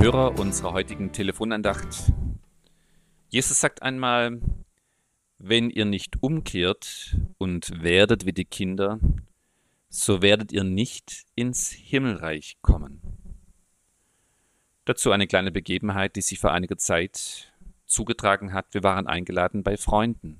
[0.00, 2.12] Hörer unserer heutigen Telefonandacht.
[3.28, 4.40] Jesus sagt einmal,
[5.38, 8.98] wenn ihr nicht umkehrt und werdet wie die Kinder,
[9.88, 13.00] so werdet ihr nicht ins Himmelreich kommen.
[14.84, 17.52] Dazu eine kleine Begebenheit, die sich vor einiger Zeit
[17.86, 18.72] zugetragen hat.
[18.72, 20.38] Wir waren eingeladen bei Freunden.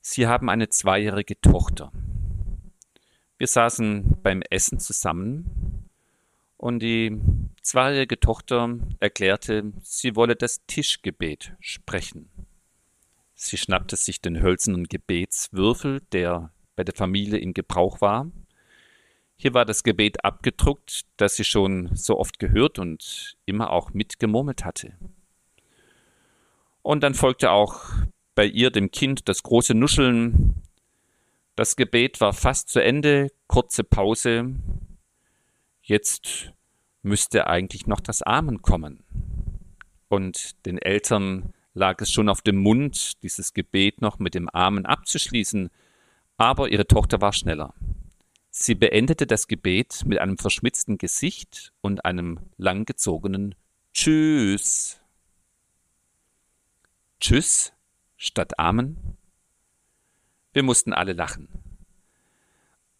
[0.00, 1.92] Sie haben eine zweijährige Tochter.
[3.38, 5.88] Wir saßen beim Essen zusammen
[6.56, 7.20] und die
[7.62, 12.30] zweijährige Tochter erklärte, sie wolle das Tischgebet sprechen.
[13.34, 18.30] Sie schnappte sich den hölzernen Gebetswürfel, der bei der Familie in Gebrauch war.
[19.36, 24.64] Hier war das Gebet abgedruckt, das sie schon so oft gehört und immer auch mitgemurmelt
[24.64, 24.98] hatte.
[26.82, 27.82] Und dann folgte auch
[28.34, 30.62] bei ihr, dem Kind, das große Nuscheln.
[31.56, 34.54] Das Gebet war fast zu Ende, kurze Pause.
[35.82, 36.52] Jetzt
[37.02, 39.04] müsste eigentlich noch das Amen kommen.
[40.08, 44.86] Und den Eltern lag es schon auf dem Mund, dieses Gebet noch mit dem Amen
[44.86, 45.70] abzuschließen,
[46.36, 47.74] aber ihre Tochter war schneller.
[48.50, 53.54] Sie beendete das Gebet mit einem verschmitzten Gesicht und einem langgezogenen
[53.92, 55.00] Tschüss.
[57.20, 57.72] Tschüss
[58.16, 59.16] statt Amen?
[60.52, 61.48] Wir mussten alle lachen.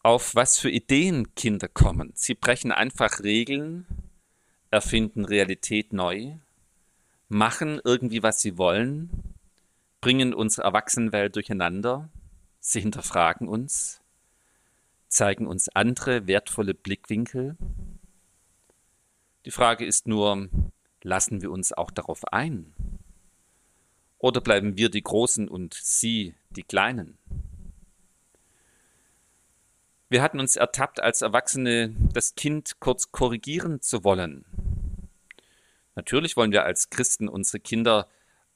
[0.03, 2.13] Auf was für Ideen Kinder kommen.
[2.15, 3.87] Sie brechen einfach Regeln,
[4.71, 6.37] erfinden Realität neu,
[7.29, 9.11] machen irgendwie, was sie wollen,
[10.01, 12.09] bringen unsere Erwachsenenwelt durcheinander,
[12.61, 14.01] sie hinterfragen uns,
[15.09, 17.59] zeigen uns andere wertvolle Blickwinkel.
[19.45, 20.49] Die Frage ist nur,
[21.03, 22.73] lassen wir uns auch darauf ein?
[24.17, 27.19] Oder bleiben wir die Großen und sie die Kleinen?
[30.11, 34.45] Wir hatten uns ertappt, als Erwachsene das Kind kurz korrigieren zu wollen.
[35.95, 38.09] Natürlich wollen wir als Christen unsere Kinder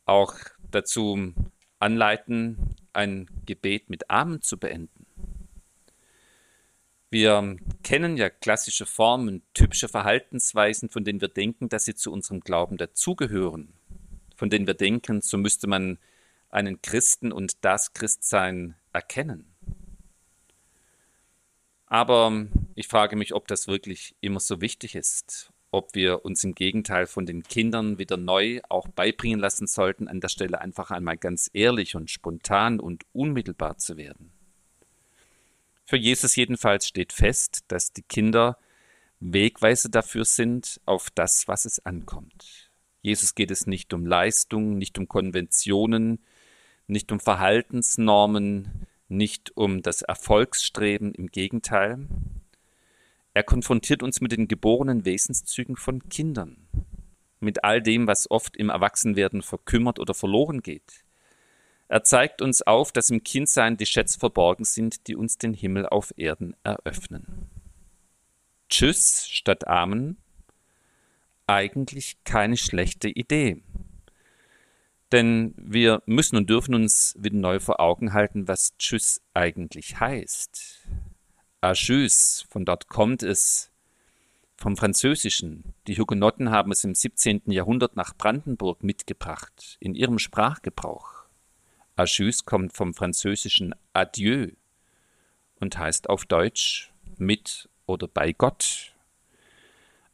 [0.04, 0.34] auch
[0.72, 1.32] dazu
[1.78, 5.06] anleiten, ein Gebet mit Amen zu beenden.
[7.08, 12.40] Wir kennen ja klassische Formen, typische Verhaltensweisen, von denen wir denken, dass sie zu unserem
[12.40, 13.74] Glauben dazugehören,
[14.34, 15.98] von denen wir denken, so müsste man
[16.50, 19.53] einen Christen und das Christsein erkennen.
[21.94, 26.56] Aber ich frage mich, ob das wirklich immer so wichtig ist, ob wir uns im
[26.56, 31.16] Gegenteil von den Kindern wieder neu auch beibringen lassen sollten, an der Stelle einfach einmal
[31.16, 34.32] ganz ehrlich und spontan und unmittelbar zu werden.
[35.84, 38.58] Für Jesus jedenfalls steht fest, dass die Kinder
[39.20, 42.72] Wegweise dafür sind, auf das, was es ankommt.
[43.02, 46.24] Jesus geht es nicht um Leistung, nicht um Konventionen,
[46.88, 52.06] nicht um Verhaltensnormen, nicht um das Erfolgsstreben, im Gegenteil.
[53.32, 56.68] Er konfrontiert uns mit den geborenen Wesenszügen von Kindern,
[57.40, 61.04] mit all dem, was oft im Erwachsenwerden verkümmert oder verloren geht.
[61.88, 65.86] Er zeigt uns auf, dass im Kindsein die Schätze verborgen sind, die uns den Himmel
[65.86, 67.50] auf Erden eröffnen.
[68.68, 70.16] Tschüss statt Amen
[71.46, 73.62] eigentlich keine schlechte Idee.
[75.14, 80.88] Denn wir müssen und dürfen uns wieder neu vor Augen halten, was Tschüss eigentlich heißt.
[81.60, 83.70] Ajus, von dort kommt es
[84.56, 85.72] vom Französischen.
[85.86, 87.42] Die Hugenotten haben es im 17.
[87.46, 91.26] Jahrhundert nach Brandenburg mitgebracht, in ihrem Sprachgebrauch.
[91.94, 94.48] Ajus kommt vom französischen Adieu
[95.60, 98.93] und heißt auf Deutsch mit oder bei Gott.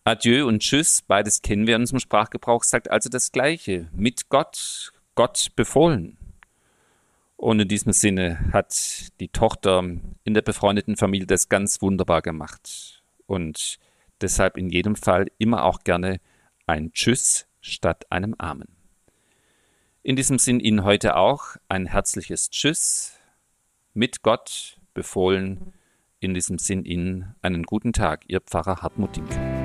[0.05, 3.89] Adieu und Tschüss, beides kennen wir in unserem Sprachgebrauch, sagt also das Gleiche.
[3.93, 6.17] Mit Gott, Gott befohlen.
[7.37, 9.79] Und in diesem Sinne hat die Tochter
[10.25, 13.03] in der befreundeten Familie das ganz wunderbar gemacht.
[13.27, 13.79] Und
[14.21, 16.21] deshalb in jedem Fall immer auch gerne
[16.67, 18.69] ein Tschüss statt einem Amen.
[20.03, 23.19] In diesem Sinn Ihnen heute auch ein herzliches Tschüss
[23.93, 25.75] mit Gott befohlen.
[26.21, 29.60] In diesem Sinn Ihnen einen guten Tag, Ihr Pfarrer Hartmut Dinkel.